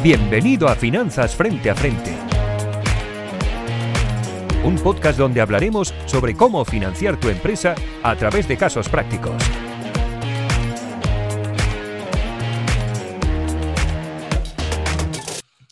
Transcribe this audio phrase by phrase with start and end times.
[0.00, 2.14] Bienvenido a Finanzas Frente a Frente.
[4.64, 7.74] Un podcast donde hablaremos sobre cómo financiar tu empresa
[8.04, 9.34] a través de casos prácticos.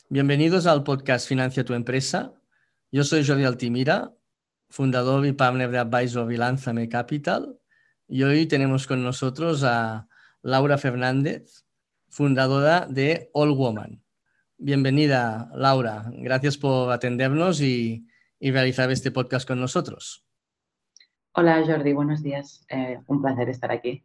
[0.09, 2.35] Bienvenidos al podcast Financia tu empresa.
[2.91, 4.13] Yo soy Jordi Altimira,
[4.69, 7.61] fundador y partner de Advisor Vilánzame Capital.
[8.09, 10.09] Y hoy tenemos con nosotros a
[10.43, 11.65] Laura Fernández,
[12.09, 14.03] fundadora de All Woman.
[14.59, 16.07] Bienvenida, Laura.
[16.13, 18.07] Gracias por atendernos y,
[18.41, 20.25] realizar este podcast con nosotros.
[21.33, 21.93] Hola, Jordi.
[21.93, 22.65] Buenos días.
[22.71, 24.03] Eh, un placer estar aquí.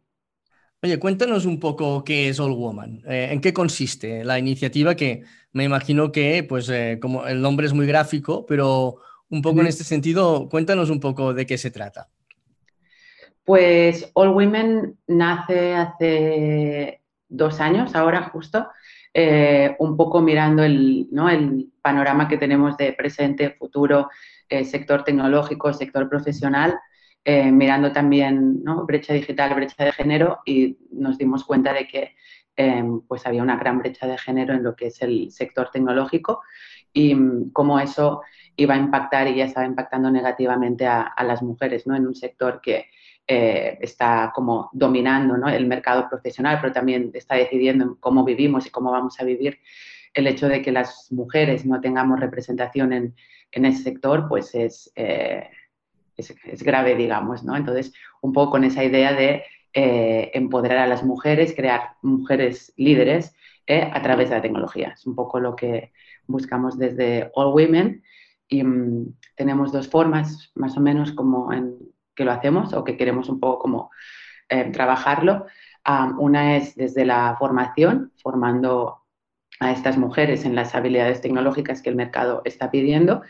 [0.82, 3.02] Oye, cuéntanos un poco qué es All Woman.
[3.06, 7.66] Eh, ¿En qué consiste la iniciativa que me imagino que, pues, eh, como el nombre
[7.66, 8.96] es muy gráfico, pero
[9.30, 12.08] un poco en este sentido, cuéntanos un poco de qué se trata.
[13.44, 18.68] Pues All Women nace hace dos años, ahora justo,
[19.14, 21.08] eh, un poco mirando el,
[21.82, 24.08] panorama que tenemos de presente, futuro,
[24.48, 26.78] eh, sector tecnológico, sector profesional,
[27.24, 32.14] eh, mirando también brecha digital, brecha de género y nos dimos cuenta de que
[33.08, 36.42] pues había una gran brecha de género en lo que es el sector tecnológico
[36.92, 38.22] y mm, cómo eso
[38.56, 41.96] iba a impactar y ya estaba impactando negativamente a, a las mujeres ¿no?
[41.96, 42.86] en un sector que
[43.26, 45.48] eh, está como dominando ¿no?
[45.48, 49.58] el mercado profesional, pero también está decidiendo cómo vivimos y cómo vamos a vivir.
[50.12, 53.14] El hecho de que las mujeres no tengamos representación en,
[53.52, 55.48] en ese sector, pues es, eh,
[56.16, 57.56] es, es, grave, digamos, ¿no?
[57.56, 63.34] Entonces, un poco con esa idea de eh, empoderar a las mujeres, crear mujeres líderes
[63.68, 64.92] a través de la tecnología.
[64.94, 65.92] Es un poco lo que
[66.26, 68.02] buscamos desde All Women
[68.48, 72.96] y mm, tenemos dos formas, más o menos como en que lo hacemos o que
[72.96, 73.90] queremos un poco como
[74.48, 75.46] eh, trabajarlo.
[76.18, 79.02] una es desde la formación, formando
[79.60, 83.22] a estas mujeres en las habilidades tecnológicas que el mercado está pidiendo.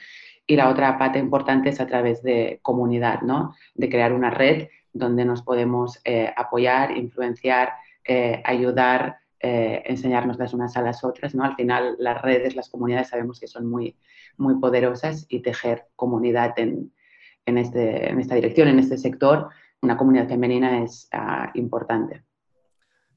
[0.46, 3.54] Y la otra parte importante es a través de comunidad, ¿no?
[3.74, 7.74] de crear una red donde nos podemos eh, apoyar, influenciar,
[8.04, 11.34] eh, ayudar, enseñarnos las unas a las otras.
[11.34, 11.42] ¿no?
[11.42, 13.96] Al final, las redes, las comunidades sabemos que son muy,
[14.36, 16.92] muy poderosas y tejer comunidad en,
[17.46, 19.48] este, en, esta dirección, en este sector,
[19.80, 22.22] una comunidad femenina es ah, importante.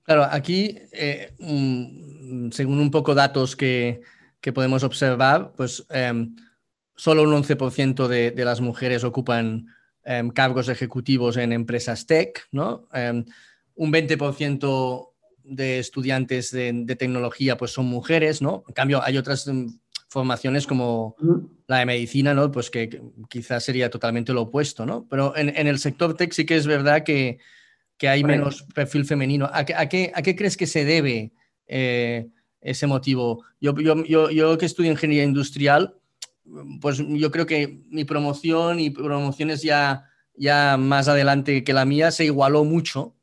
[0.03, 1.34] Claro, aquí, eh,
[2.52, 4.02] según un poco datos que,
[4.53, 6.36] podemos observar, pues em,
[6.96, 9.66] solo un 11% de, las mujeres ocupan
[10.03, 12.88] em, cargos ejecutivos en empresas tech, ¿no?
[12.94, 13.25] Em,
[13.74, 15.13] un 20%
[15.44, 18.63] de estudiantes de, de, tecnología pues son mujeres, ¿no?
[18.68, 19.47] En cambio, hay otras
[20.07, 21.16] formaciones como
[21.67, 22.51] la de medicina, ¿no?
[22.51, 25.07] Pues que, quizás sería totalmente lo opuesto, ¿no?
[25.09, 27.39] Pero en, el sector tech sí que es verdad que,
[28.01, 29.49] hay menos perfil femenino.
[29.51, 31.33] ¿A, qué, crees que se debe
[31.67, 32.27] eh,
[32.61, 33.44] ese motivo?
[33.59, 35.95] Yo, yo, que estudio ingeniería industrial,
[36.81, 40.05] pues yo creo que mi promoción y promociones ya,
[40.35, 43.14] ya más adelante que la mía se igualó mucho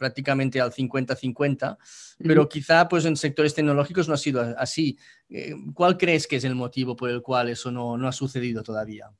[0.00, 1.76] prácticamente al 50-50,
[2.24, 4.96] pero quizá pues en sectores tecnológicos no ha sido así.
[5.28, 8.62] Eh, ¿Cuál crees que es el motivo por el cual eso no, no ha sucedido
[8.62, 9.10] todavía?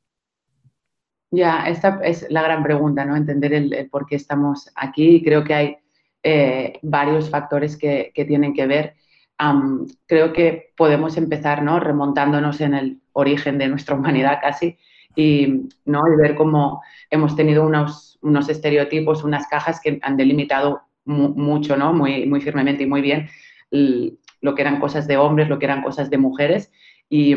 [1.30, 3.14] Ya, esta es la gran pregunta, ¿no?
[3.14, 5.22] Entender el, por qué estamos aquí.
[5.22, 5.76] Creo que hay
[6.22, 8.94] eh, varios factores que, que, tienen que ver.
[10.06, 11.78] creo que podemos empezar, ¿no?
[11.78, 14.78] Remontándonos en el origen de nuestra humanidad casi
[15.14, 16.02] y, ¿no?
[16.12, 21.92] y ver cómo hemos tenido unos unos estereotipos, unas cajas que han delimitado mucho, ¿no?
[21.92, 23.28] Muy, muy firmemente y muy bien
[24.40, 26.72] lo que eran cosas de hombres, lo que eran cosas de mujeres
[27.08, 27.34] y,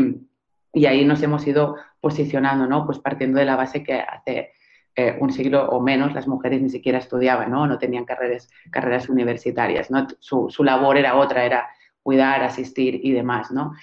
[0.88, 2.86] ahí nos hemos ido posicionando, ¿no?
[2.86, 4.54] Pues partiendo de la base que hace
[4.96, 7.68] eh, un siglo o menos las mujeres ni siquiera estudiaban, ¿no?
[7.68, 10.08] No tenían carreras, carreras universitarias, ¿no?
[10.20, 11.70] Su, labor era otra, era
[12.02, 13.74] cuidar, asistir y demás, ¿no?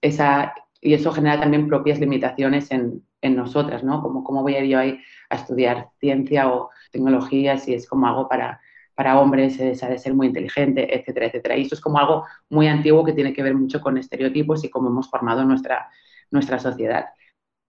[0.00, 4.02] esa, y eso genera también propias limitaciones en, en nosotras, ¿no?
[4.02, 5.00] Como cómo voy a ir yo ahí
[5.30, 8.60] a estudiar ciencia o tecnología si es como algo para,
[8.94, 11.56] para hombres, se ha de ser muy inteligente, etcétera, etcétera.
[11.56, 14.70] Y eso es como algo muy antiguo que tiene que ver mucho con estereotipos y
[14.70, 15.88] cómo hemos formado nuestra,
[16.30, 17.06] nuestra sociedad.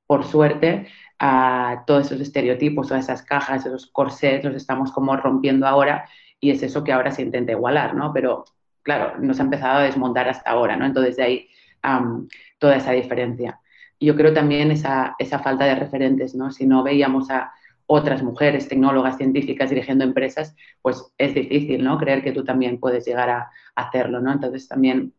[0.07, 0.87] Por suerte,
[1.19, 6.51] a todos esos estereotipos, todas esas cajas, esos corsets, los estamos como rompiendo ahora y
[6.51, 8.13] es eso que ahora se intenta igualar, ¿no?
[8.13, 8.45] Pero
[8.81, 10.85] claro, nos ha empezado a desmontar hasta ahora, ¿no?
[10.85, 11.49] Entonces de ahí
[12.59, 13.59] toda esa diferencia
[13.99, 16.51] yo creo también esa, esa falta de referentes, ¿no?
[16.51, 17.51] Si no veíamos a
[17.85, 21.97] otras mujeres, tecnólogas, científicas dirigiendo empresas, pues es difícil, ¿no?
[21.97, 24.31] Creer que tú también puedes llegar a, hacerlo, ¿no?
[24.31, 25.13] Entonces también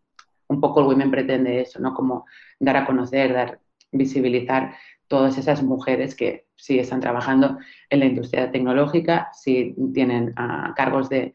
[0.47, 1.95] un poco el Women pretende eso, ¿no?
[1.95, 2.27] Como
[2.59, 3.61] dar a conocer, dar,
[3.91, 4.75] visibilizar
[5.09, 7.59] todas esas mujeres que si están trabajando
[7.89, 11.33] en la industria tecnológica, si tienen ah, cargos de,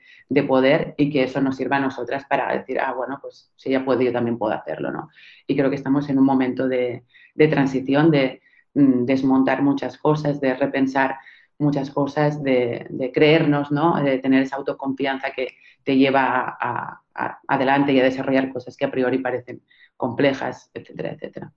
[0.47, 3.83] poder y que eso nos sirva a nosotras para decir, ah, bueno, pues si ella
[3.83, 5.09] puede, yo también puedo hacerlo, ¿no?
[5.47, 7.03] Y creo que estamos en un momento de,
[7.49, 8.41] transición, de
[8.75, 11.17] mm, desmontar muchas cosas, de repensar
[11.57, 13.95] muchas cosas, de, creernos, ¿no?
[14.01, 17.01] De tener esa autoconfianza que te lleva a,
[17.47, 19.63] adelante y a desarrollar cosas que a priori parecen
[19.97, 21.51] complejas, etcétera, etcétera.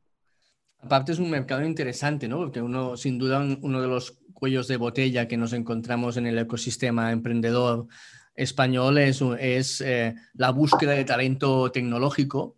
[0.80, 2.38] Aparte es un mercado interesante, ¿no?
[2.38, 6.38] Porque uno, sin duda, uno de los cuellos de botella que nos encontramos en el
[6.38, 7.88] ecosistema emprendedor
[8.36, 12.56] español es, eh, la búsqueda de talento tecnológico,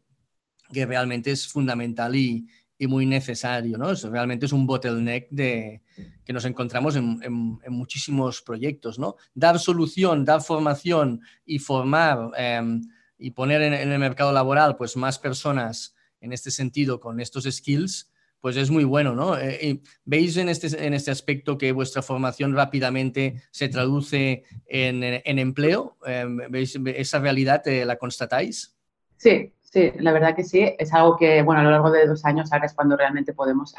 [0.70, 2.46] que realmente es fundamental y,
[2.88, 3.92] muy necesario, ¿no?
[3.92, 5.82] realmente es un bottleneck de,
[6.24, 9.16] que nos encontramos en, en, muchísimos proyectos, ¿no?
[9.34, 12.80] Dar solución, dar formación y formar em,
[13.18, 17.44] y poner en, en, el mercado laboral pues más personas en este sentido con estos
[17.44, 18.09] skills
[18.40, 19.36] pues es muy bueno, ¿no?
[19.36, 25.02] Eh, ¿Veis en este, en este aspecto que vuestra formación rápidamente se traduce en,
[25.38, 25.96] empleo?
[26.06, 28.76] Eh, ¿Veis esa realidad, eh, la constatáis?
[29.16, 30.74] Sí, sí, la verdad que sí.
[30.78, 33.74] Es algo que, bueno, a lo largo de dos años ahora es cuando realmente podemos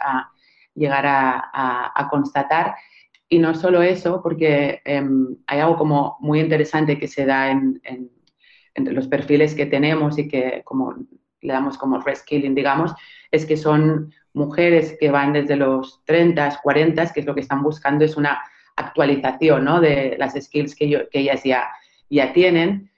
[0.76, 2.76] llegar a, constatar.
[3.28, 7.82] Y no solo eso, porque em, hay algo como muy interesante que se da en,
[8.76, 10.96] entre los perfiles que tenemos y que como
[11.42, 12.94] le damos como reskilling, digamos,
[13.32, 17.62] es que son mujeres que van desde los 30, 40, que es lo que están
[17.64, 18.42] buscando, es una
[18.76, 19.82] actualización ¿no?
[19.82, 21.70] de las skills que, que ellas ya,
[22.10, 22.90] ya tienen.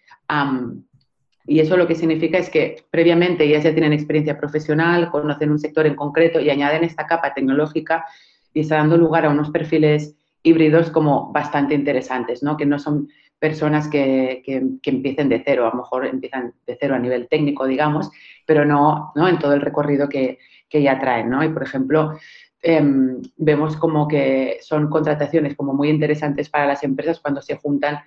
[1.45, 5.59] y eso lo que significa es que previamente ellas ya tienen experiencia profesional, conocen un
[5.59, 8.05] sector en concreto y añaden esta capa tecnológica
[8.53, 12.57] y está dando lugar a unos perfiles híbridos como bastante interesantes, ¿no?
[12.57, 13.09] que no son
[13.39, 17.65] personas que, que, empiecen de cero, a lo mejor empiezan de cero a nivel técnico,
[17.65, 18.09] digamos,
[18.45, 20.39] pero no, no en todo el recorrido que,
[20.73, 21.43] que ya traen, ¿no?
[21.43, 22.17] Y, por ejemplo,
[22.63, 27.99] em, vemos como que son contrataciones como muy interesantes para las empresas cuando se juntan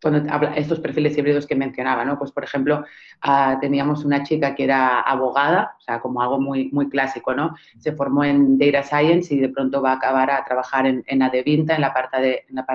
[0.00, 2.18] cuando habla, estos perfiles híbridos que mencionaba, ¿no?
[2.18, 2.84] Pues, por ejemplo,
[3.22, 7.56] ah, teníamos una chica que era abogada, o sea, como algo muy, muy clásico, ¿no?
[7.78, 11.22] Se formó en Data Science y de pronto va a acabar a trabajar en, en
[11.22, 12.66] Adevinta, en la, parte de, en la,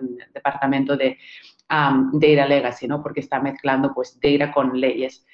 [0.00, 1.16] el departamento de
[1.68, 3.00] Data Legacy, ¿no?
[3.00, 5.24] Porque está mezclando, pues, data con leyes.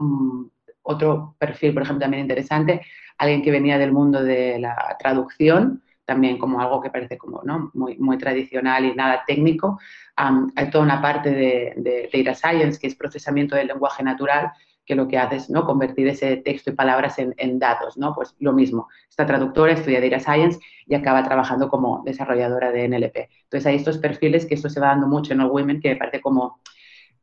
[0.00, 0.48] Uh,
[0.84, 2.82] otro perfil, por ejemplo, también interesante,
[3.18, 7.70] alguien que venía del mundo de la traducción, también como algo que parece como ¿no?
[7.74, 9.78] muy, muy tradicional y nada técnico.
[10.16, 14.52] hay toda una parte de, Data Science, que es procesamiento del lenguaje natural,
[14.84, 15.64] que lo que hace es ¿no?
[15.64, 18.14] convertir ese texto y palabras en, en, datos, ¿no?
[18.14, 23.16] Pues lo mismo, esta traductora estudia Data Science y acaba trabajando como desarrolladora de NLP.
[23.44, 25.96] Entonces hay estos perfiles que esto se va dando mucho en All Women, que me
[25.96, 26.60] parece como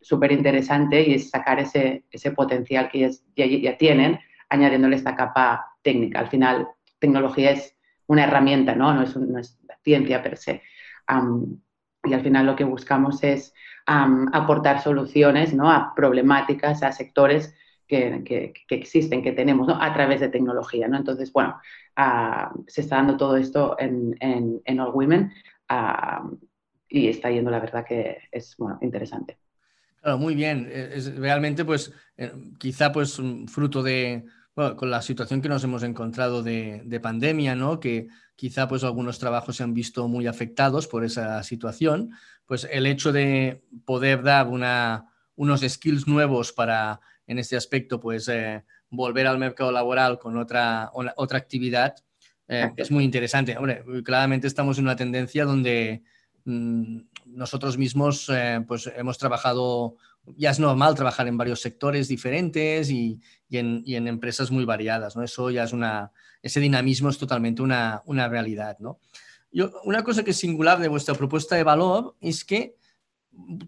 [0.01, 4.19] súper interesante y es sacar ese, ese potencial que ya, tienen,
[4.50, 6.19] añadiéndole esta capa técnica.
[6.19, 6.68] Al final,
[7.00, 7.77] tecnología es
[8.07, 10.62] una herramienta, no, no, es, no es, ciencia per se.
[12.03, 13.53] y al final lo que buscamos es
[13.86, 15.71] aportar soluciones ¿no?
[15.71, 17.56] a problemáticas, a sectores
[17.88, 19.81] que, que, existen, que tenemos ¿no?
[19.81, 20.88] a través de tecnología.
[20.88, 20.98] ¿no?
[20.98, 21.59] Entonces, bueno,
[22.68, 25.31] se está dando todo esto en, en, en All Women
[26.89, 29.38] y está yendo, la verdad, que es bueno, interesante.
[30.01, 30.68] Claro, muy bien.
[30.71, 34.25] E, es realmente, pues, eh, quizá, pues, fruto de,
[34.56, 37.80] bueno, con la situación que nos hemos encontrado de, de, pandemia, ¿no?
[37.80, 42.12] Que quizá, pues, algunos trabajos se han visto muy afectados por esa situación.
[42.45, 45.06] Pues, el hecho de poder dar una,
[45.36, 50.91] unos skills nuevos para, en este aspecto, pues, eh, volver al mercado laboral con otra,
[50.93, 51.96] otra actividad,
[52.48, 53.55] eh, es muy interesante.
[53.55, 56.03] Hombre, claramente estamos en una tendencia donde
[56.45, 59.98] nosotros mismos eh, pues hemos trabajado,
[60.38, 63.19] ya es normal trabajar en varios sectores diferentes y,
[63.50, 65.24] en, empresas muy variadas, ¿no?
[65.24, 69.00] Eso ya es una, ese dinamismo es totalmente una, realidad, ¿no?
[69.51, 72.77] Yo, una cosa que es singular de vuestra propuesta de valor es que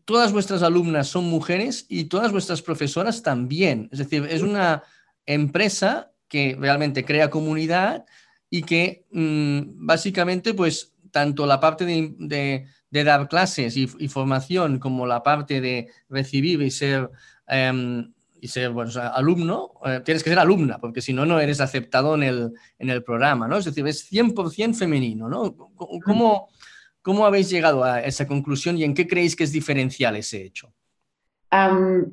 [0.05, 3.89] todas vuestras alumnas son mujeres y todas vuestras profesoras también.
[3.91, 4.83] Es decir, es una
[5.25, 8.05] empresa que realmente crea comunidad
[8.49, 15.07] y que mm, básicamente, pues, tanto la parte de, de dar clases y, formación como
[15.07, 17.09] la parte de recibir y ser,
[17.47, 21.59] em, y ser bueno, alumno, eh, tienes que ser alumna, porque si no, no eres
[21.59, 23.57] aceptado en el, en el programa, ¿no?
[23.57, 25.55] Es decir, es 100% femenino, ¿no?
[25.75, 26.49] ¿Cómo,
[27.01, 30.73] ¿Cómo habéis llegado a esa conclusión y en qué creéis que es diferencial ese hecho?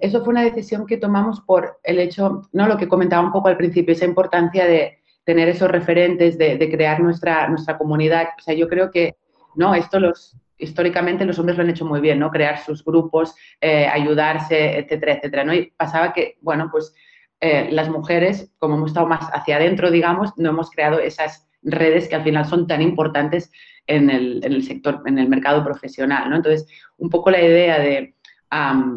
[0.01, 2.69] eso fue una decisión que tomamos por el hecho, ¿no?
[2.69, 5.00] Lo que comentaba un poco al principio, esa importancia de
[5.31, 8.31] tener esos referentes, de, crear nuestra, nuestra comunidad.
[8.37, 9.15] O sea, yo creo que,
[9.55, 9.77] ¿no?
[9.77, 12.33] Esto los, históricamente los hombres lo han hecho muy bien, ¿no?
[12.33, 15.55] Crear sus grupos, eh, ayudarse, etcétera, etcétera, ¿no?
[15.55, 16.93] Y pasaba que, bueno, pues
[17.41, 22.09] eh, las mujeres, como hemos estado más hacia adentro, digamos, no hemos creado esas, redes
[22.09, 23.53] que al final son tan importantes
[23.87, 26.37] en el, sector, en el mercado profesional, ¿no?
[26.37, 28.15] Entonces, un poco la idea de,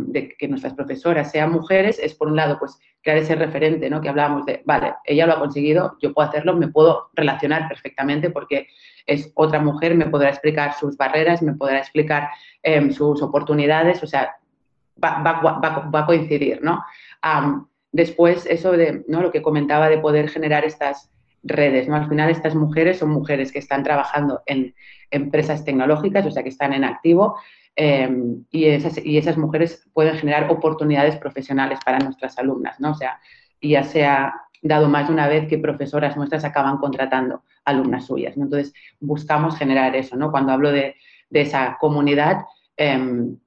[0.07, 4.01] de, que nuestras profesoras sean mujeres es, por un lado, pues crear ese referente, ¿no?
[4.01, 8.31] Que hablábamos de, vale, ella lo ha conseguido, yo puedo hacerlo, me puedo relacionar perfectamente
[8.31, 8.67] porque
[9.05, 12.29] es otra mujer, me podrá explicar sus barreras, me podrá explicar
[12.63, 14.31] em, sus oportunidades, o sea,
[15.03, 15.21] va,
[15.93, 16.83] a coincidir, ¿no?
[17.91, 19.21] después, eso de ¿no?
[19.21, 21.11] lo que comentaba de poder generar estas
[21.43, 21.95] redes, ¿no?
[21.95, 24.73] Al final estas mujeres son mujeres que están trabajando en
[25.11, 27.37] empresas tecnológicas, o sea, que están en activo,
[27.75, 32.91] em, y, esas, y esas mujeres pueden generar oportunidades profesionales para nuestras alumnas, ¿no?
[32.91, 33.19] O sea,
[33.61, 38.37] ya se ha dado más de una vez que profesoras nuestras acaban contratando alumnas suyas,
[38.37, 38.45] ¿no?
[38.45, 40.31] Entonces, buscamos generar eso, ¿no?
[40.31, 40.95] Cuando hablo de,
[41.31, 42.45] esa comunidad,
[42.77, 43.37] em,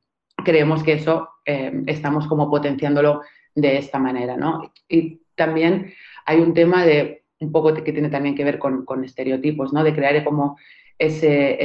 [0.44, 3.22] creemos que eso em, estamos como potenciándolo
[3.54, 4.72] de esta manera, ¿no?
[4.88, 5.92] Y también
[6.24, 9.84] hay un tema de un poco que tiene también que ver con, estereotipos, ¿no?
[9.84, 10.58] De crear como
[10.98, 11.62] ese,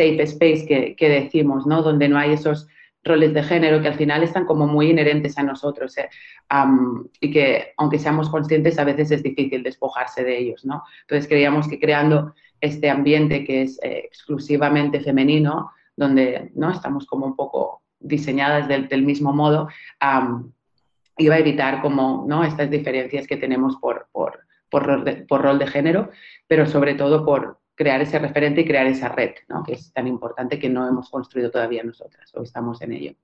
[0.00, 1.82] safe space que, que, decimos, ¿no?
[1.82, 2.66] Donde no hay esos
[3.04, 6.08] roles de género que al final están como muy inherentes a nosotros ¿eh?
[7.20, 10.82] y que aunque seamos conscientes a veces es difícil despojarse de ellos, ¿no?
[11.02, 16.70] Entonces creíamos que creando este ambiente que es eh, exclusivamente femenino, donde ¿no?
[16.70, 19.68] estamos como un poco diseñadas del, mismo modo,
[21.18, 22.44] iba a evitar como ¿no?
[22.44, 24.40] estas diferencias que tenemos por, por,
[24.70, 26.10] por, rol de, por rol de género,
[26.46, 29.62] pero sobre todo por, crear ese referente y crear esa red, ¿no?
[29.62, 33.14] que es tan importante que no hemos construido todavía nosotras o estamos en ello.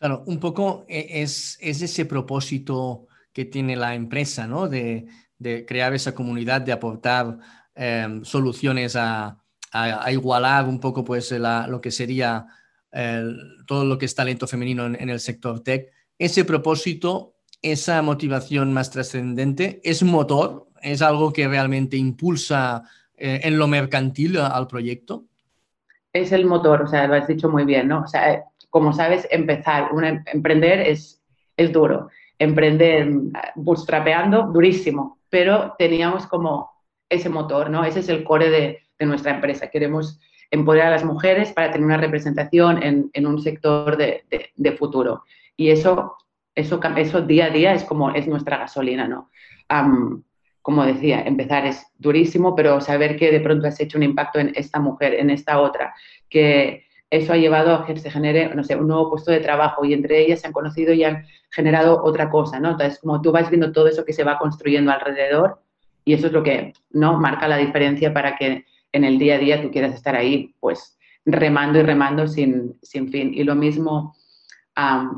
[0.00, 4.68] Claro, un poco e, es, es ese propósito que tiene la empresa, ¿no?
[4.68, 5.06] De,
[5.38, 7.38] de crear esa comunidad, de aportar
[7.76, 9.38] em, soluciones a,
[9.70, 12.46] a, igualar un poco pues, lo que sería
[13.68, 15.92] todo lo que es talento femenino en, en, el sector tech.
[16.18, 22.82] Ese propósito, esa motivación más trascendente, es motor, es algo que realmente impulsa
[23.16, 25.24] eh, en lo mercantil al proyecto?
[26.12, 28.02] Es el motor, o sea, lo has dicho muy bien, ¿no?
[28.02, 31.22] O sea, como sabes, empezar, em, emprender es,
[31.56, 32.08] es duro.
[32.38, 33.08] Emprender
[33.54, 36.70] bootstrapeando, durísimo, pero teníamos como
[37.08, 37.84] ese motor, ¿no?
[37.84, 39.68] Ese es el core de, de nuestra empresa.
[39.68, 44.72] Queremos empoderar a las mujeres para tener una representación en, en un sector de, de,
[44.72, 45.24] futuro.
[45.56, 46.16] Y eso,
[46.54, 49.30] eso, eso día a día es como es nuestra gasolina, ¿no?
[50.64, 54.50] Como decía, empezar es durísimo, pero saber que de pronto has hecho un impacto en
[54.54, 55.94] esta mujer, en esta otra,
[56.30, 59.84] que eso ha llevado a que se genere, no sé, un nuevo puesto de trabajo
[59.84, 62.70] y entre ellas se han conocido y han generado otra cosa, ¿no?
[62.70, 65.60] Entonces, como tú vas viendo todo eso que se va construyendo alrededor
[66.02, 67.20] y eso es lo que, ¿no?
[67.20, 70.96] Marca la diferencia para que en el día a día tú quieras estar ahí, pues,
[71.26, 73.34] remando y remando sin, sin fin.
[73.34, 74.16] Y lo mismo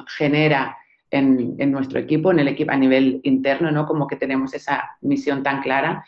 [0.08, 0.76] genera
[1.10, 3.86] en, nuestro equipo, en el equipo a nivel interno, ¿no?
[3.86, 6.04] Como que tenemos esa misión tan clara.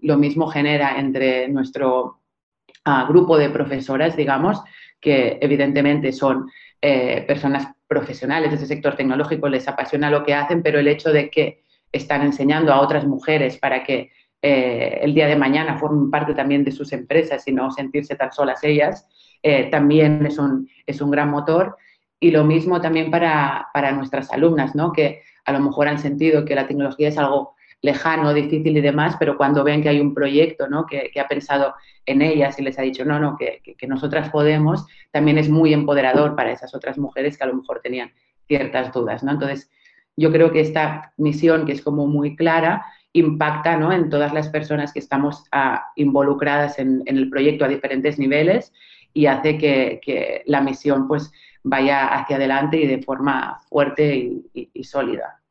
[0.00, 2.20] lo mismo genera entre nuestro
[2.84, 4.62] ah, grupo de profesoras, digamos,
[5.00, 6.50] que evidentemente son
[6.80, 11.12] eh, personas profesionales de ese sector tecnológico, les apasiona lo que hacen, pero el hecho
[11.12, 16.10] de que están enseñando a otras mujeres para que eh, el día de mañana formen
[16.10, 19.06] parte también de sus empresas y no sentirse tan solas ellas,
[19.42, 21.76] eh, también es un, es un gran motor.
[22.22, 24.92] Y lo mismo también para, para nuestras alumnas, ¿no?
[24.92, 29.16] que a lo mejor han sentido que la tecnología es algo lejano, difícil y demás,
[29.18, 30.86] pero cuando ven que hay un proyecto ¿no?
[30.86, 31.74] que, ha pensado
[32.06, 35.74] en ellas y les ha dicho, no, no, que, que, nosotras podemos, también es muy
[35.74, 38.12] empoderador para esas otras mujeres que a lo mejor tenían
[38.46, 39.24] ciertas dudas.
[39.24, 39.32] ¿no?
[39.32, 39.68] Entonces,
[40.16, 43.92] yo creo que esta misión, que es como muy clara, impacta ¿no?
[43.92, 48.72] en todas las personas que estamos ah, involucradas en, en, el proyecto a diferentes niveles
[49.12, 55.42] y hace que la misión pues vaya hacia adelante y de forma fuerte y, sólida.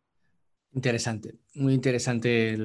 [0.73, 2.57] Interesante, muy interesante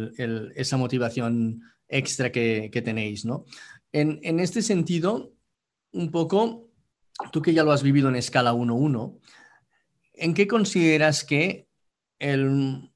[0.54, 3.44] esa motivación extra que, tenéis, ¿no?
[3.92, 5.32] En, este sentido,
[5.92, 6.68] un poco,
[7.32, 9.18] tú que ya lo has vivido en escala 1-1,
[10.14, 11.68] ¿en qué consideras que
[12.20, 12.90] un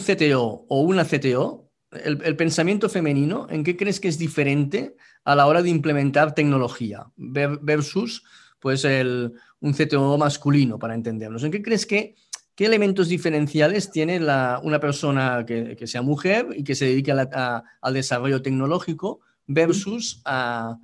[0.00, 5.34] CTO o una CTO, el, el, pensamiento femenino, ¿en qué crees que es diferente a
[5.34, 8.24] la hora de implementar tecnología versus
[8.60, 11.44] pues el, un CTO masculino, para entendernos.
[11.44, 12.14] ¿En qué crees que,
[12.54, 18.42] qué elementos diferenciales tiene una persona que, sea mujer y que se dedique al desarrollo
[18.42, 20.78] tecnológico versus a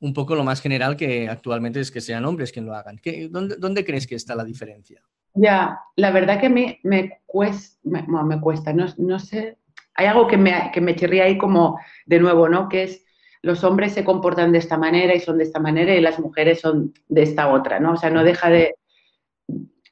[0.00, 3.00] un poco lo más general que actualmente es que sean hombres quien lo hagan?
[3.30, 5.00] dónde, crees que está la diferencia?
[5.34, 9.58] Ya, la verdad que me, me cuesta, me, cuesta no, no, sé,
[9.94, 12.68] hay algo que me, que me chirría ahí como de nuevo, ¿no?
[12.68, 13.04] Que es
[13.42, 16.60] los hombres se comportan de esta manera y son de esta manera y las mujeres
[16.60, 17.92] son de esta otra, ¿no?
[17.92, 18.76] O sea, no deja de,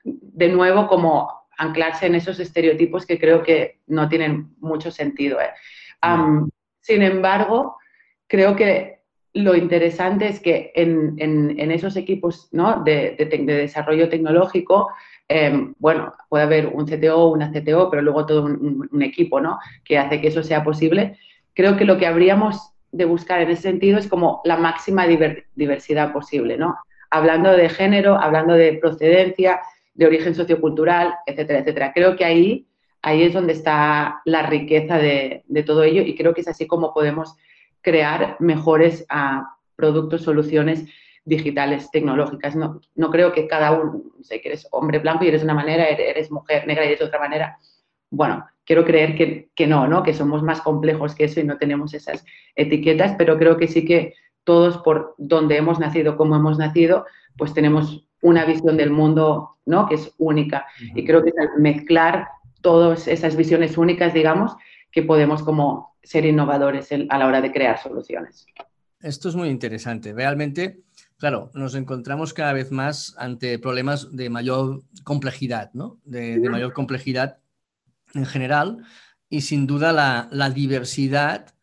[0.05, 5.39] de nuevo, como anclarse en esos estereotipos que creo que no tienen mucho sentido.
[5.41, 5.51] ¿eh?
[6.81, 7.77] Sin embargo,
[8.27, 9.01] creo que
[9.35, 12.83] lo interesante es que en, esos equipos ¿no?
[12.83, 13.15] de,
[13.47, 14.89] desarrollo tecnológico,
[15.29, 19.59] em, bueno, puede haber un CTO, una CTO, pero luego todo un, equipo ¿no?
[19.85, 21.19] que hace que eso sea posible.
[21.53, 26.13] Creo que lo que habríamos de buscar en ese sentido es como la máxima diversidad
[26.13, 26.77] posible, ¿no?
[27.11, 29.61] Hablando de género, hablando de procedencia,
[29.95, 31.93] de origen sociocultural, etcétera, etcétera.
[31.93, 32.67] Creo que ahí,
[33.03, 36.67] ahí es donde está la riqueza de, de todo ello y creo que es así
[36.67, 37.37] como podemos
[37.81, 40.85] crear mejores ah, productos, soluciones
[41.25, 42.57] digitales, tecnológicas.
[42.57, 45.55] No, no creo que cada uno, sé que eres hombre blanco y eres de una
[45.55, 47.59] manera, eres mujer negra y eres de otra manera.
[48.11, 50.05] Bueno, quiero creer que, que no, ¿no?
[50.05, 52.25] Que somos más complejos que eso y no tenemos esas
[52.55, 57.05] etiquetas, pero creo que sí que todos por donde hemos nacido, como hemos nacido,
[57.37, 59.89] pues tenemos una visión del mundo, ¿no?
[59.89, 60.67] Que es única.
[60.95, 62.29] Y creo que mezclar
[62.61, 64.53] todas esas visiones únicas, digamos,
[64.93, 68.47] que podemos como ser innovadores a la hora de crear soluciones.
[69.01, 70.13] Esto es muy interesante.
[70.13, 70.85] Realmente,
[71.19, 75.99] claro, nos encontramos cada vez más ante problemas de mayor complejidad, ¿no?
[76.05, 77.39] De, mayor complejidad
[78.15, 78.85] en general
[79.29, 81.55] y sin duda la, diversidad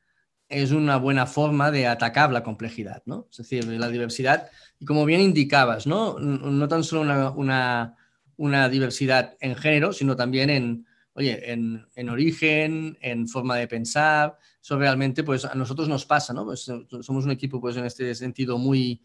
[0.49, 3.27] es una buena forma de atacar la complejidad, ¿no?
[3.29, 4.49] Es decir, la diversidad,
[4.79, 6.17] y como bien indicabas, ¿no?
[6.19, 10.87] No tan solo una diversidad en género, sino también en,
[11.17, 16.45] oye, en, origen, en forma de pensar, eso realmente pues a nosotros nos pasa, ¿no?
[16.45, 19.01] Pues, somos un equipo pues en este sentido muy,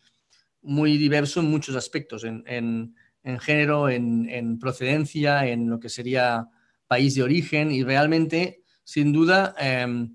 [0.60, 2.94] muy diverso en muchos aspectos, en,
[3.40, 6.50] género, en, procedencia, en lo que sería
[6.92, 10.14] país de origen y realmente, sin duda, em,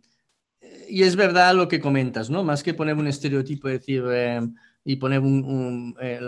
[0.87, 2.43] y es verdad lo que comentas, ¿no?
[2.43, 4.53] Más que poner un estereotipo, decir, em,
[4.85, 5.21] y poner
[6.01, 6.19] eh,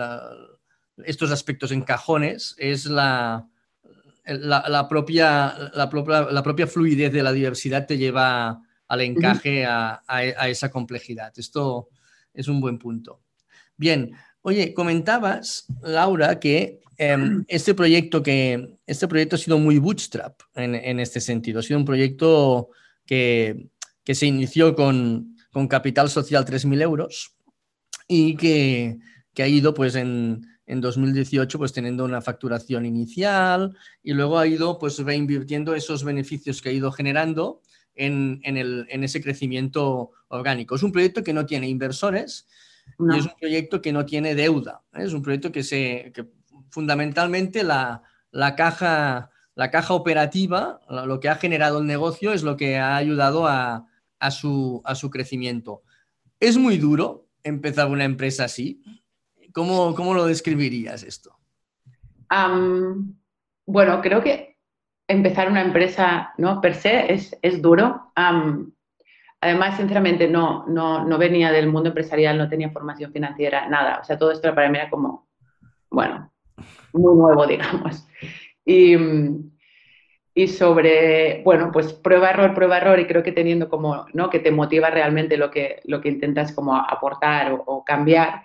[1.06, 3.48] estos aspectos en cajones, es la
[4.38, 10.02] la, propia, la, propia, fluidez de la diversidad te lleva al encaje a,
[10.48, 11.32] esa complejidad.
[11.38, 11.90] Esto
[12.34, 13.22] es un buen punto.
[13.78, 20.40] Bien, oye, comentabas, Laura, que em, este, proyecto que este proyecto ha sido muy bootstrap
[20.56, 21.60] en, este sentido.
[21.60, 22.70] Ha sido un proyecto
[23.06, 23.70] que,
[24.06, 25.36] se inició con,
[25.70, 27.36] capital social 3.000 euros
[28.08, 28.98] y que,
[29.34, 34.48] que ha ido pues en, en 2018 pues teniendo una facturación inicial y luego ha
[34.48, 37.62] ido pues reinvirtiendo esos beneficios que ha ido generando
[37.96, 40.76] en, ese crecimiento orgánico.
[40.76, 42.48] Es un proyecto que no tiene inversores
[42.98, 44.82] y es un proyecto que no tiene deuda.
[44.94, 45.04] ¿eh?
[45.04, 46.12] Es un proyecto que, se,
[46.70, 48.04] fundamentalmente la,
[48.58, 53.48] caja, la caja operativa, lo que ha generado el negocio es lo que ha ayudado
[53.48, 53.86] a,
[54.32, 55.84] su, a su crecimiento.
[56.40, 58.82] Es muy duro empezar una empresa así,
[59.54, 61.36] ¿Cómo, lo describirías esto?
[63.66, 64.58] bueno, creo que
[65.08, 66.62] empezar una empresa ¿no?
[66.62, 68.12] per se es, duro.
[69.42, 74.00] Además, sinceramente, no, no, venía del mundo empresarial, no tenía formación financiera, nada.
[74.02, 75.28] O sea, todo esto para mí era como,
[75.90, 76.32] bueno,
[76.94, 78.08] muy nuevo, digamos.
[78.66, 78.96] Y,
[80.34, 84.30] y sobre, bueno, pues prueba, error, prueba, error, y creo que teniendo como, ¿no?
[84.30, 88.44] Que te motiva realmente lo que, lo que intentas como aportar o cambiar,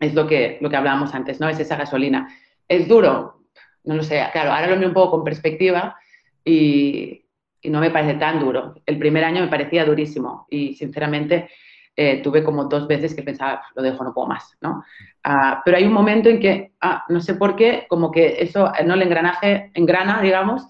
[0.00, 1.48] es lo que, lo que hablábamos antes, ¿no?
[1.48, 2.28] Es esa gasolina.
[2.66, 3.42] ¿Es duro?
[3.84, 5.96] No lo sé, claro, ahora lo miro un poco con perspectiva
[6.44, 7.24] y,
[7.64, 8.74] no me parece tan duro.
[8.86, 11.48] El primer año me parecía durísimo y sinceramente
[11.96, 14.84] eh, tuve como dos veces que pensaba, lo dejo, no puedo más, ¿no?
[15.24, 18.72] Ah, pero hay un momento en que, ah, no sé por qué, como que eso,
[18.84, 20.62] no el engranaje engrana, digamos,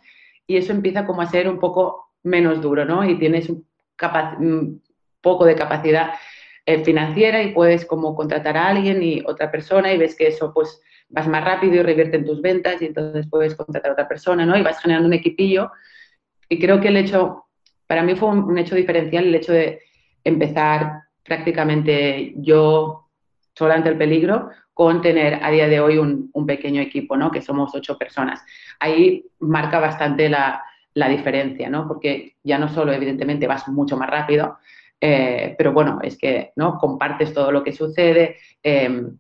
[0.47, 3.05] y eso empieza como a ser un poco menos duro, ¿no?
[3.05, 3.67] Y tienes un,
[4.39, 4.83] un
[5.21, 6.13] poco de capacidad
[6.65, 10.53] eh, financiera y puedes como contratar a alguien y otra persona y ves que eso
[10.53, 14.09] pues vas más rápido y revierte en tus ventas y entonces puedes contratar a otra
[14.09, 14.57] persona, ¿no?
[14.57, 15.71] Y vas generando un equipillo.
[16.49, 17.45] Y creo que el hecho,
[17.87, 19.81] para mí fue un, hecho diferencial el hecho de
[20.25, 23.09] empezar prácticamente yo
[23.55, 27.31] sola ante el peligro con tener a día de hoy un, pequeño equipo, ¿no?
[27.31, 28.43] Que somos ocho personas.
[28.79, 30.63] Ahí marca bastante la,
[30.95, 31.87] la diferencia, ¿no?
[31.87, 34.59] Porque ya no solo, evidentemente, vas mucho más rápido,
[35.01, 36.79] eh, pero bueno, es que ¿no?
[36.79, 39.17] compartes todo lo que sucede, em,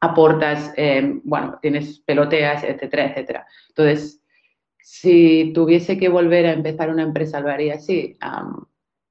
[0.00, 3.46] aportas, em, bueno, tienes peloteas, etcétera, etcétera.
[3.68, 4.19] Entonces,
[4.82, 8.16] si tuviese que volver a empezar una empresa, ¿lo haría así?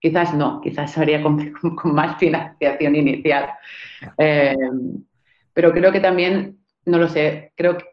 [0.01, 3.49] quizás no, quizás haría con, con, más financiación inicial.
[4.17, 5.03] Em,
[5.53, 7.86] pero creo que también, no lo sé, creo que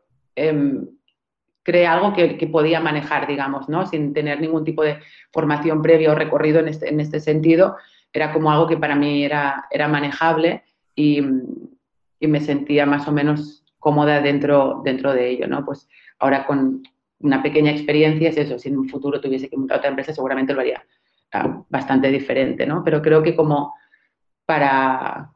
[1.66, 3.86] creé algo que, que, podía manejar, digamos, ¿no?
[3.86, 5.00] Sin tener ningún tipo de
[5.32, 7.76] formación previa o recorrido en este, en este sentido
[8.12, 10.62] era como algo que para mí era, era manejable
[10.94, 11.20] y,
[12.20, 15.64] y, me sentía más o menos cómoda dentro, dentro de ello, ¿no?
[15.64, 15.88] Pues
[16.20, 16.84] ahora con
[17.20, 20.52] una pequeña experiencia es eso, si en un futuro tuviese que montar otra empresa seguramente
[20.52, 20.84] lo haría
[21.32, 22.82] ah, bastante diferente, ¿no?
[22.84, 23.74] Pero creo que como
[24.44, 25.32] para,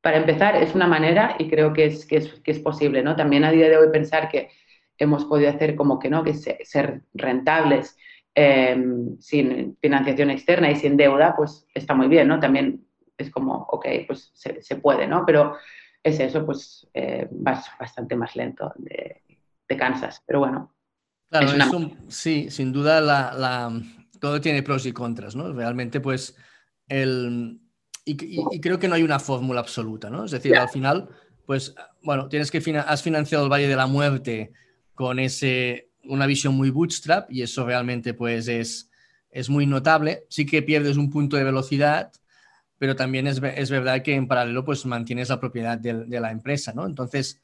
[0.00, 3.16] para empezar es una manera y creo que es, que es, que es posible, ¿no?
[3.16, 4.50] También a día de hoy pensar que
[4.98, 7.96] hemos podido hacer como que no, que ser rentables
[8.34, 12.40] em, sin financiación externa y sin deuda, pues está muy bien, ¿no?
[12.40, 15.24] También es como, ok, pues se, se puede, ¿no?
[15.26, 15.56] Pero
[16.02, 19.22] es eso, pues eh, vas bastante más lento, de,
[19.66, 20.75] te cansas, pero bueno.
[21.28, 23.82] Claro, sí, sin duda la,
[24.20, 25.52] todo tiene pros y contras, ¿no?
[25.52, 26.36] Realmente, pues,
[26.88, 27.60] el,
[28.04, 30.24] y, creo que no hay una fórmula absoluta, ¿no?
[30.24, 31.08] Es decir, al final,
[31.44, 34.52] pues, bueno, tienes que, has financiado el Valle de la Muerte
[34.94, 38.90] con ese, una visión muy bootstrap y eso realmente, pues, es,
[39.30, 40.24] es muy notable.
[40.28, 42.12] Sí que pierdes un punto de velocidad,
[42.78, 46.30] pero también es, es, verdad que en paralelo pues mantienes la propiedad de, de, la
[46.30, 46.86] empresa, ¿no?
[46.86, 47.42] Entonces,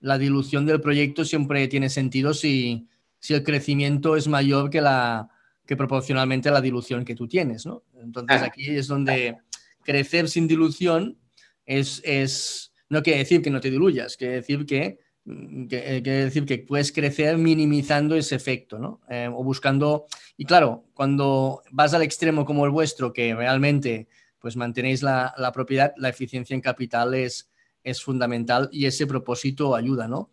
[0.00, 2.88] la dilución del proyecto siempre tiene sentido si,
[3.20, 5.28] si el crecimiento es mayor que, la,
[5.66, 7.84] que proporcionalmente la dilución que tú tienes, ¿no?
[8.02, 9.36] Entonces, aquí es donde
[9.84, 11.18] crecer sin dilución
[11.64, 16.44] es, es no quiere decir que no te diluyas, quiere decir que, que, quiere decir
[16.44, 19.00] que puedes crecer minimizando ese efecto, ¿no?
[19.08, 20.06] Eh, o buscando,
[20.36, 24.08] y claro, cuando vas al extremo como el vuestro, que realmente
[24.40, 27.50] pues mantenéis la, propiedad, la eficiencia en capital es,
[27.84, 30.30] es fundamental y ese propósito ayuda, ¿no?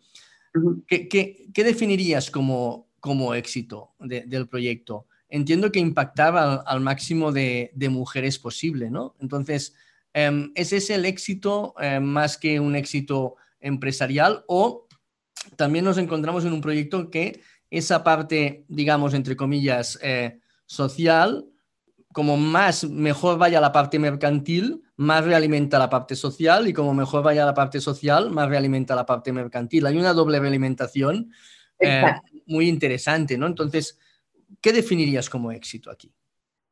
[0.86, 2.86] ¿Qué, definirías como,
[3.34, 5.06] éxito del proyecto?
[5.28, 9.14] Entiendo que impactaba al, máximo de, mujeres posible, ¿no?
[9.20, 9.74] Entonces,
[10.12, 14.86] ¿es ese el éxito em, más que un éxito empresarial o
[15.56, 21.46] también nos encontramos en un proyecto que esa parte, digamos, entre comillas, eh, social,
[22.18, 27.22] como más mejor vaya la parte mercantil, más realimenta la parte social y como mejor
[27.22, 29.86] vaya la parte social, más realimenta la parte mercantil.
[29.86, 31.32] Hay una doble realimentación
[31.78, 32.02] eh,
[32.46, 33.46] muy interesante, ¿no?
[33.46, 34.00] Entonces,
[34.60, 36.12] ¿qué definirías como éxito aquí?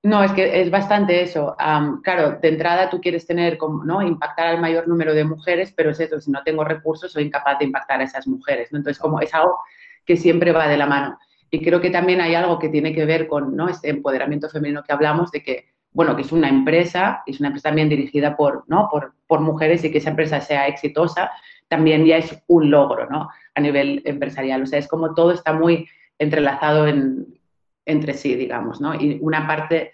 [0.03, 1.55] No, es que es bastante eso.
[2.03, 4.03] claro, de entrada tú quieres tener, como, ¿no?
[4.03, 7.61] Impactar al mayor número de mujeres, pero es eso, si no tengo recursos soy incapaz
[7.61, 8.79] de impactar a esas mujeres, ¿no?
[8.79, 9.61] Entonces, como es algo
[10.05, 11.17] que siempre va de la mano.
[11.51, 13.69] Y creo que también hay algo que tiene que ver con ¿no?
[13.69, 17.69] este empoderamiento femenino que hablamos, de que, bueno, que es una empresa, es una empresa
[17.69, 18.89] también dirigida por, ¿no?
[18.91, 21.31] por, por mujeres y que esa empresa sea exitosa,
[21.69, 23.29] también ya es un logro ¿no?
[23.55, 24.63] a nivel empresarial.
[24.63, 27.39] O sea, es como todo está muy entrelazado en,
[27.87, 28.95] entre sí, digamos, ¿no?
[28.95, 29.93] Y una parte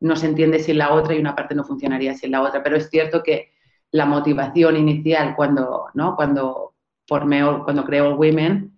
[0.00, 2.62] no se entiende sin la otra y una parte no funcionaría sin la otra.
[2.62, 3.52] Pero es cierto que
[3.90, 6.16] la motivación inicial cuando, ¿no?
[6.16, 6.74] cuando,
[7.06, 8.73] formé, cuando creo Women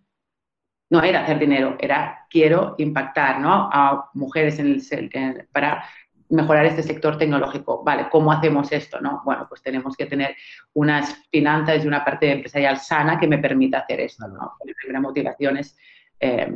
[0.91, 3.69] no era hacer dinero, era quiero impactar ¿no?
[3.73, 5.85] a mujeres en el, para
[6.29, 7.83] mejorar este sector tecnológico.
[7.85, 9.01] Vale, ¿cómo hacemos esto?
[9.01, 9.23] No?
[9.25, 10.37] Bueno, pues tenemos que tener
[10.75, 14.27] unas finanzas y una parte empresarial sana que me permita hacer esto.
[14.29, 14.53] ¿no?
[14.65, 15.77] La primera motivación es
[16.21, 16.53] eh,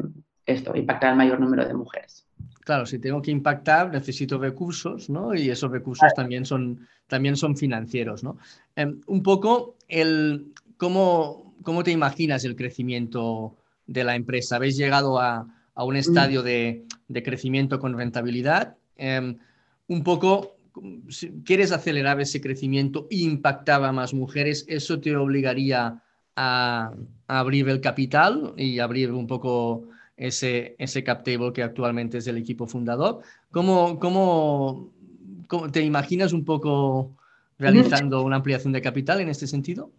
[0.46, 2.26] esto, impactar al mayor número de mujeres.
[2.64, 5.34] Claro, si tengo que impactar, necesito recursos, ¿no?
[5.34, 8.36] Y esos recursos también, son, también son financieros, ¿no?
[8.76, 13.56] Em, un poco el cómo, cómo te imaginas el crecimiento
[13.90, 14.57] de la empresa?
[14.57, 16.85] ¿Habéis llegado a, un estadio de,
[17.24, 18.76] crecimiento con rentabilidad?
[18.96, 19.37] Em,
[19.88, 20.57] un poco,
[21.09, 26.03] si quieres acelerar ese crecimiento e impactar a más mujeres, ¿eso te obligaría
[26.37, 26.92] a,
[27.26, 32.37] abrir el capital y abrir un poco ese, ese cap table que actualmente es el
[32.37, 33.22] equipo fundador?
[33.50, 34.92] ¿Cómo, cómo,
[35.72, 37.16] te imaginas un poco
[37.59, 39.90] realizando una ampliación de capital en este sentido?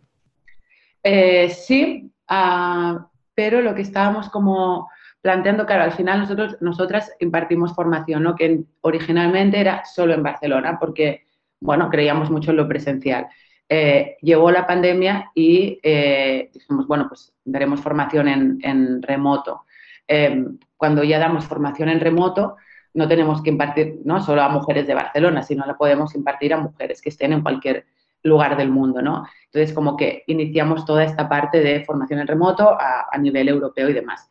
[1.04, 3.11] Eh, sí, uh,
[3.42, 4.88] pero lo que estábamos como
[5.20, 8.36] planteando, claro, al final nosotros, nosotras impartimos formación, ¿no?
[8.36, 11.24] que originalmente era solo en Barcelona, porque,
[11.60, 13.26] bueno, creíamos mucho en lo presencial.
[13.68, 19.66] Eh, llegó la pandemia y eh, dijimos, bueno, pues daremos formación en, remoto.
[20.08, 22.58] Em, cuando ya damos formación en remoto,
[22.94, 26.58] no tenemos que impartir no solo a mujeres de Barcelona, sino la podemos impartir a
[26.58, 27.88] mujeres que estén en cualquier
[28.24, 29.26] lugar del mundo, ¿no?
[29.46, 33.94] Entonces, como que iniciamos toda esta parte de formación en remoto a, nivel europeo y
[33.94, 34.30] demás.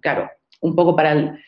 [0.00, 1.38] claro, un poco para el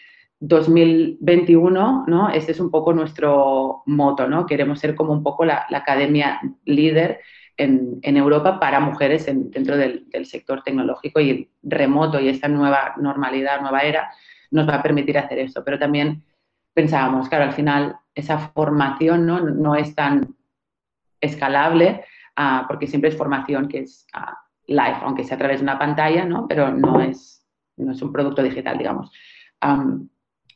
[0.41, 2.29] 2021, ¿no?
[2.31, 4.47] Este es un poco nuestro moto, ¿no?
[4.47, 7.21] Queremos ser como un poco la, academia líder
[7.57, 13.81] en, Europa para mujeres dentro del, sector tecnológico y remoto y esta nueva normalidad, nueva
[13.83, 14.11] era,
[14.51, 15.63] nos va a permitir hacer eso.
[15.65, 16.23] Pero también
[16.75, 19.41] pensábamos, claro, al final esa formación ¿no?
[19.41, 20.35] no es tan
[21.25, 22.05] escalable,
[22.37, 25.79] ah, porque siempre es formación que es ah, live, aunque sea a través de una
[25.79, 26.47] pantalla, ¿no?
[26.49, 29.13] pero no es, no es un producto digital, digamos.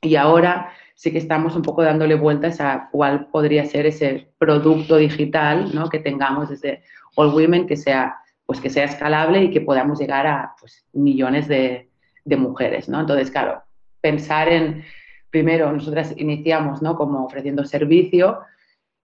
[0.01, 4.97] y ahora sí que estamos un poco dándole vueltas a cuál podría ser ese producto
[4.97, 5.89] digital ¿no?
[5.89, 6.83] que tengamos desde
[7.15, 11.47] All Women, que sea, pues que sea escalable y que podamos llegar a pues, millones
[11.49, 11.89] de,
[12.25, 12.89] de mujeres.
[12.89, 13.01] ¿no?
[13.01, 13.63] Entonces, claro,
[14.01, 14.85] pensar en
[15.31, 16.97] primero nosotras iniciamos, ¿no?
[16.97, 18.41] Como ofreciendo servicio,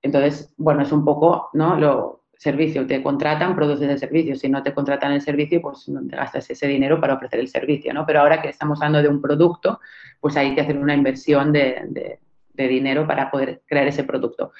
[0.04, 1.76] entonces, bueno, es un poco, ¿no?
[1.76, 4.36] Lo, servicio, te contratan, produces el servicio.
[4.36, 7.48] Si no te contratan el servicio, pues no te gastas ese dinero para ofrecer el
[7.48, 8.04] servicio, ¿no?
[8.04, 9.80] Pero ahora que estamos hablando de un producto,
[10.20, 12.18] pues hay que hacer una inversión de,
[12.54, 14.52] dinero para poder crear ese producto.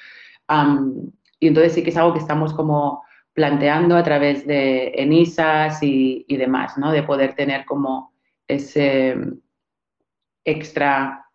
[1.39, 3.03] y entonces sí que es algo que estamos como
[3.33, 6.91] planteando a través de ENISAS y, y demás, ¿no?
[6.91, 8.13] De poder tener como
[8.47, 9.15] ese
[10.43, 11.25] extra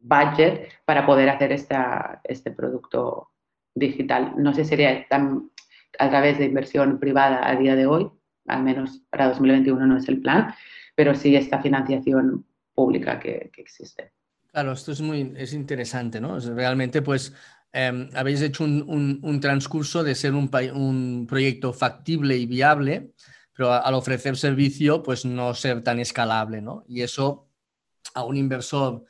[0.00, 3.30] budget para poder hacer esta, este producto
[3.74, 4.34] digital.
[4.36, 5.50] No sé si sería tan
[5.98, 8.10] a través de inversión privada a día de hoy,
[8.46, 10.54] al menos para 2021 no es el plan,
[10.94, 14.12] pero sí esta financiación pública que, existe.
[14.52, 16.38] Claro, esto es muy es interesante, ¿no?
[16.38, 17.34] Realmente, pues,
[17.72, 23.12] em, habéis hecho un, transcurso de ser un, un, proyecto factible y viable,
[23.54, 26.84] pero al ofrecer servicio, pues no ser tan escalable, ¿no?
[26.88, 27.48] Y eso
[28.14, 29.04] a un inversor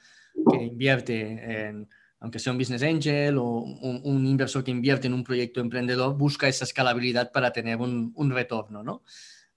[0.51, 1.89] que invierte en
[2.21, 6.49] aunque sea un business angel o un, inversor que invierte en un proyecto emprendedor, busca
[6.49, 9.03] esa escalabilidad para tener un, retorno, ¿no?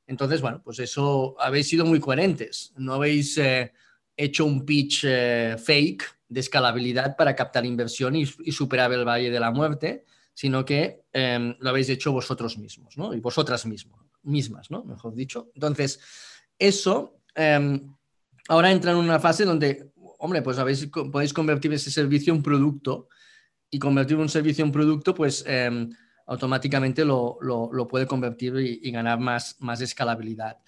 [0.08, 2.74] Entonces, bueno, pues eso habéis sido muy coherentes.
[2.78, 3.74] No habéis eh,
[4.16, 9.40] hecho un pitch eh, fake de escalabilidad para captar inversión y, superar el valle de
[9.40, 13.14] la muerte, sino que em, lo habéis hecho vosotros mismos, ¿no?
[13.14, 14.84] Y vosotras mismos, mismas, ¿no?
[14.84, 15.52] Mejor dicho.
[15.54, 16.00] Entonces,
[16.58, 17.94] eso em,
[18.48, 19.93] ahora entra en una fase donde
[20.24, 20.58] hombre, pues
[21.12, 23.10] podéis convertir ese servicio en producto
[23.70, 25.90] y convertir un servicio en producto, pues em,
[26.26, 27.38] automáticamente lo,
[27.90, 30.60] puede convertir y, ganar más, más escalabilidad.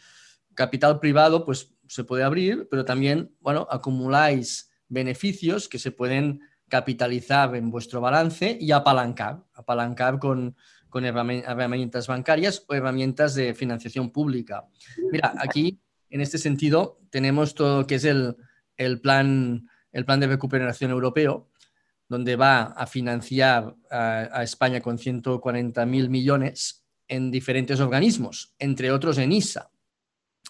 [0.55, 7.55] Capital privado, pues se puede abrir, pero también, bueno, acumuláis beneficios que se pueden capitalizar
[7.55, 10.57] en vuestro balance y apalancar, apalancar con,
[10.89, 14.65] con herramientas bancarias o herramientas de financiación pública.
[15.13, 18.35] Mira, aquí, en este sentido, tenemos todo lo que es el,
[18.77, 21.49] el plan, el plan de recuperación europeo,
[22.07, 29.31] donde va a financiar a, España con 140.000 millones en diferentes organismos, entre otros en
[29.31, 29.71] ISA.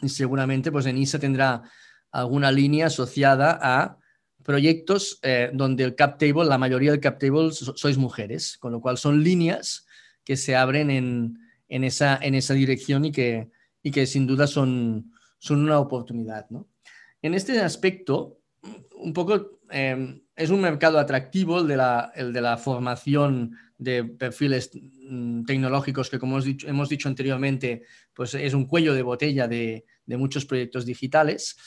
[0.02, 1.64] Y seguramente pues en ISA tendrá
[2.12, 3.98] alguna línea asociada a
[4.44, 8.82] proyectos eh, donde el cap table, la mayoría del cap table sois mujeres, con lo
[8.82, 9.86] cual son líneas
[10.24, 13.50] que se abren en, esa, en esa dirección y que,
[13.82, 16.48] y que sin duda son, son una oportunidad.
[16.50, 16.68] ¿no?
[17.26, 18.38] En este aspecto,
[18.98, 24.70] un poco em, es un mercado atractivo el de, la, formación de perfiles
[25.10, 27.82] mm, tecnológicos que, como hemos dicho, anteriormente,
[28.14, 31.58] pues es un cuello de botella de, muchos proyectos digitales,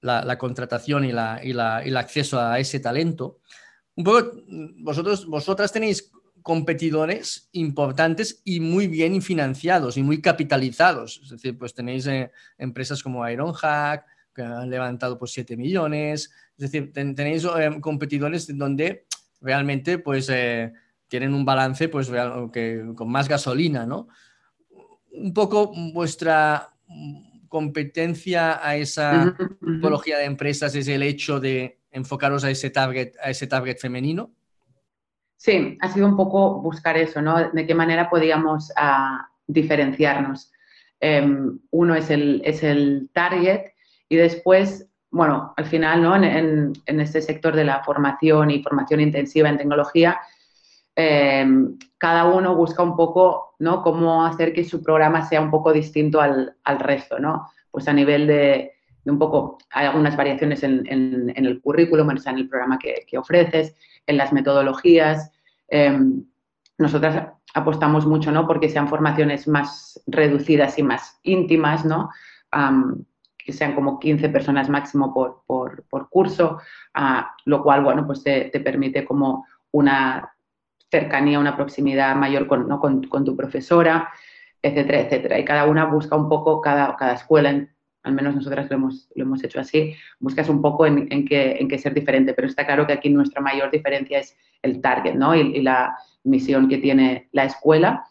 [0.00, 3.40] la, contratación y, el acceso a ese talento.
[3.94, 11.20] Un poco, mm, vosotros, vosotras tenéis competidores importantes y muy bien financiados y muy capitalizados.
[11.24, 14.06] Es decir, pues tenéis eh, empresas como Ironhack,
[14.38, 16.30] que han levantado pues 7 millones.
[16.56, 19.06] Es decir, tenéis eh, competidores donde
[19.40, 20.72] realmente pues eh,
[21.08, 22.10] tienen un balance pues
[22.52, 24.08] que, con más gasolina, ¿no?
[25.10, 26.68] Un poco vuestra
[27.48, 33.30] competencia a esa tipología de empresas es el hecho de enfocaros a ese target, a
[33.30, 34.30] ese target femenino.
[35.36, 37.50] Sí, ha sido un poco buscar eso, ¿no?
[37.50, 40.52] De qué manera podíamos ah, diferenciarnos.
[41.00, 43.72] Em, uno es el, es el target
[44.08, 46.16] y después, bueno, al final, ¿no?
[46.16, 50.18] En, este sector de la formación y formación intensiva en tecnología,
[50.94, 53.82] em, cada uno busca un poco, ¿no?
[53.82, 57.50] Cómo hacer que su programa sea un poco distinto al, resto, ¿no?
[57.70, 58.72] Pues a nivel de,
[59.04, 63.74] un poco, hay algunas variaciones en, el currículum, en el programa que, ofreces,
[64.06, 65.30] en las metodologías.
[65.68, 66.24] Em,
[66.78, 68.46] nosotras apostamos mucho, ¿no?
[68.46, 72.10] Porque sean formaciones más reducidas y más íntimas, ¿no?
[73.48, 76.58] Que sean como 15 personas máximo por, curso,
[76.92, 80.34] ah, lo cual, bueno, pues te, permite como una
[80.90, 82.68] cercanía, una proximidad mayor con,
[83.08, 84.10] con, tu profesora,
[84.60, 85.38] etcétera, etcétera.
[85.38, 87.66] Y cada una busca un poco, cada, cada escuela,
[88.02, 91.56] al menos nosotras lo hemos, lo hemos hecho así, buscas un poco en, en, qué,
[91.58, 95.34] en ser diferente, pero está claro que aquí nuestra mayor diferencia es el target, ¿no?
[95.34, 98.04] Y, la misión que tiene la escuela.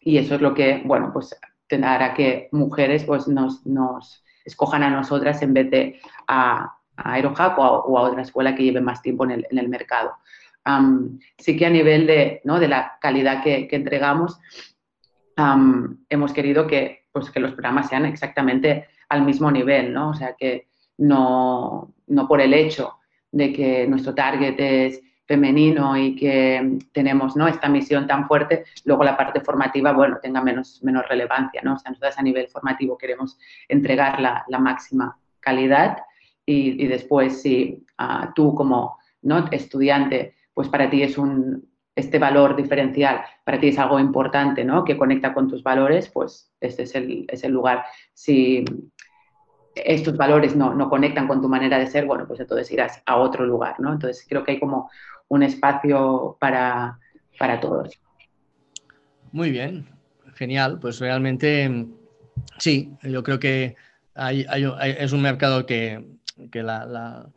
[0.00, 1.38] y eso es lo que, bueno, pues
[1.82, 3.62] hará que mujeres pues, nos,
[4.44, 8.80] escojan a nosotras en vez de a, a Aerohack o a, otra escuela que lleve
[8.80, 10.12] más tiempo en el, mercado.
[11.38, 12.60] sí que a nivel de, ¿no?
[12.60, 14.38] de la calidad que, entregamos,
[16.08, 20.10] hemos querido que, pues, que los programas sean exactamente al mismo nivel, ¿no?
[20.10, 22.98] O sea, que no, no por el hecho
[23.30, 27.48] de que nuestro target es femenino y que tenemos ¿no?
[27.48, 31.74] esta misión tan fuerte, luego la parte formativa, bueno, tenga menos, menos relevancia, ¿no?
[31.74, 35.98] O sea, nosotros a nivel formativo queremos entregar la, máxima calidad
[36.46, 37.84] y, después si
[38.34, 39.46] tú como ¿no?
[39.50, 44.84] estudiante, pues para ti es un, este valor diferencial, para ti es algo importante, ¿no?
[44.84, 47.84] Que conecta con tus valores, pues este es el, es el lugar.
[48.12, 48.64] Si
[49.74, 53.16] estos valores no, no, conectan con tu manera de ser, bueno, pues entonces irás a
[53.16, 53.92] otro lugar, ¿no?
[53.92, 54.90] Entonces creo que hay como
[55.28, 56.98] un espacio para,
[57.38, 57.98] para todos.
[59.32, 59.86] Muy bien,
[60.34, 60.78] genial.
[60.80, 61.86] Pues realmente
[62.58, 63.76] sí, yo creo que
[64.16, 66.04] es un mercado que,
[66.50, 67.28] que la,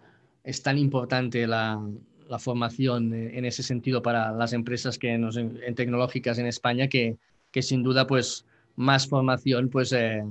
[0.44, 1.82] es tan importante la,
[2.28, 7.18] la, formación en ese sentido para las empresas que nos, en, tecnológicas en España que,
[7.52, 8.46] que, sin duda pues
[8.76, 10.24] más formación pues eh,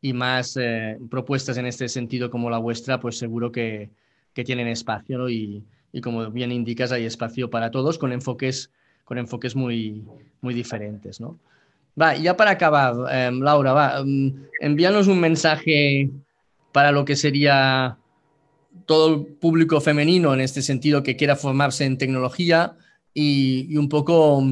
[0.00, 3.90] y más eh, propuestas en este sentido como la vuestra pues seguro que,
[4.32, 5.28] que tienen espacio ¿no?
[5.28, 8.70] y, y como bien indicas hay espacio para todos con enfoques
[9.08, 10.04] con enfoques muy,
[10.42, 11.38] muy diferentes, ¿no?
[11.98, 16.10] Va, ya para acabar, eh, Laura, va, um, envíanos un mensaje
[16.72, 17.96] para lo que sería
[18.84, 22.76] todo el público femenino en este sentido que quiera formarse en tecnología
[23.14, 24.44] y, y un poco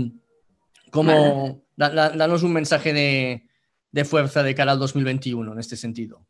[0.91, 3.47] como, da, da, danos un mensaje de,
[3.93, 6.27] de, fuerza de cara al 2021 en este sentido.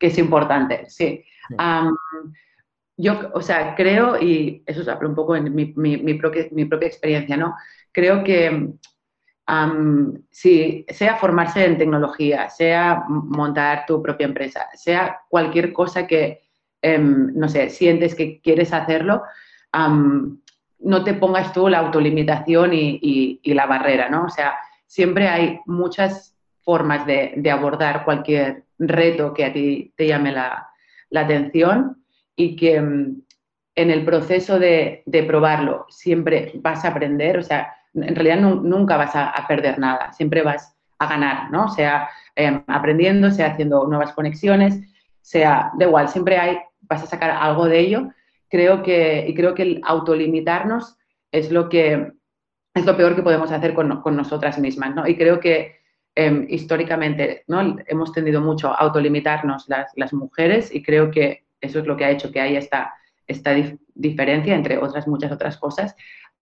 [0.00, 1.22] Que es importante, sí.
[1.48, 1.54] sí.
[1.54, 1.94] Um,
[2.98, 6.42] yo, o sea, creo, y eso habla un poco en mi, mi, propia,
[6.82, 7.54] experiencia, ¿no?
[7.92, 8.70] Creo que
[9.48, 16.42] um, si sea formarse en tecnología, sea montar tu propia empresa, sea cualquier cosa que,
[16.82, 19.22] um, no sé, sientes que quieres hacerlo,
[20.80, 24.24] no te pongas tú la autolimitación y, y, y, la barrera, ¿no?
[24.24, 24.54] O sea,
[24.86, 30.68] siempre hay muchas formas de, de abordar cualquier reto que a ti te llame la,
[31.10, 31.97] la atención
[32.38, 33.20] y que mm,
[33.74, 38.96] en el proceso de, de, probarlo siempre vas a aprender, o sea, en realidad nunca
[38.96, 41.68] vas a, a, perder nada, siempre vas a ganar, ¿no?
[41.68, 44.80] Sea eh, aprendiendo, sea haciendo nuevas conexiones,
[45.20, 48.08] sea, da igual, siempre hay, vas a sacar algo de ello.
[48.48, 50.96] Creo que, y creo que el autolimitarnos
[51.32, 52.12] es lo que
[52.74, 55.06] es lo peor que podemos hacer con, con nosotras mismas, ¿no?
[55.08, 55.76] Y creo que
[56.14, 57.76] eh, históricamente, ¿no?
[57.86, 62.04] Hemos tendido mucho a autolimitarnos las, las mujeres y creo que eso es lo que
[62.04, 62.94] ha hecho que haya esta,
[63.26, 65.96] esta dif diferencia, entre otras muchas otras cosas.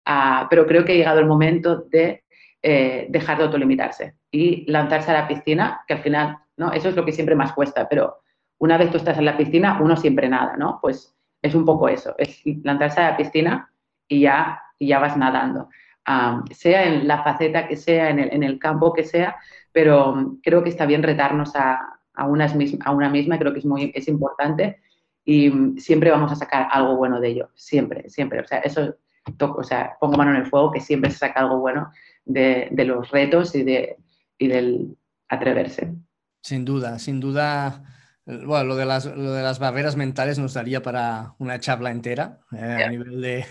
[0.08, 2.26] Uh, pero creo que ha llegado el momento de
[2.62, 6.72] eh, dejar de autolimitarse y lanzarse a la piscina, que al final, ¿no?
[6.74, 8.22] Eso es lo que siempre más cuesta, pero
[8.58, 10.80] una vez tú estás en la piscina, uno siempre nada, ¿no?
[10.82, 13.72] Pues es un poco eso, es lanzarse a la piscina
[14.08, 15.70] y ya, y ya vas nadando.
[16.08, 19.36] Um, sea en la faceta que sea, en el, en el campo que sea,
[19.72, 23.66] pero creo que está bien retarnos a, a, unas a una misma, creo que es
[23.66, 24.80] muy es importante
[25.26, 28.40] y siempre vamos a sacar algo bueno de ello, siempre, siempre.
[28.42, 28.96] O sea, eso
[29.38, 31.92] toco, o sea, pongo mano en el fuego que siempre se saca algo bueno
[32.24, 33.98] de, de los retos y, de,
[34.38, 34.96] y del
[35.28, 35.94] atreverse.
[36.42, 37.84] Sin duda, sin duda.
[38.28, 42.40] Bueno, lo de, las, lo de las barreras mentales nos daría para una charla entera,
[42.52, 42.86] eh, yeah.
[42.86, 43.46] a nivel de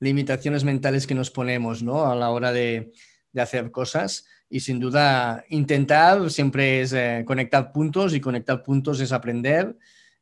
[0.00, 2.06] limitaciones mentales que nos ponemos ¿no?
[2.06, 2.92] a la hora de,
[3.32, 4.26] de hacer cosas.
[4.48, 9.76] Y sin duda, intentar siempre es eh, conectar puntos y conectar puntos es aprender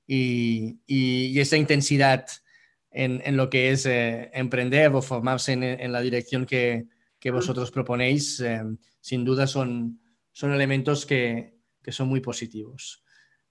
[0.07, 2.27] y, y, y esa intensidad
[2.91, 6.87] en, en, lo que es eh, emprender o formarse en, en la dirección que,
[7.19, 8.63] que, vosotros proponéis, eh,
[9.01, 10.01] sin duda son,
[10.33, 13.03] son elementos que, que, son muy positivos.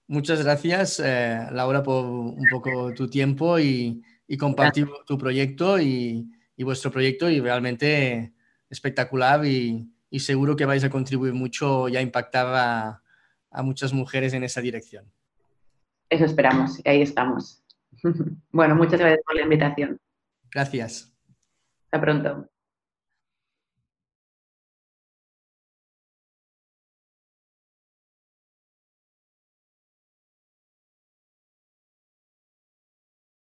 [0.06, 6.26] Muchas gracias, eh, Laura, por un poco tu tiempo y, y compartir tu proyecto y,
[6.56, 8.32] y, vuestro proyecto y realmente
[8.70, 13.02] espectacular y, y, seguro que vais a contribuir mucho y a impactar a,
[13.50, 15.10] a muchas mujeres en esa dirección.
[16.14, 17.60] Eso esperamos y ahí estamos.
[18.52, 19.98] Bueno, muchas gracias por la invitación.
[20.52, 21.12] Gracias.
[21.86, 22.48] Hasta pronto.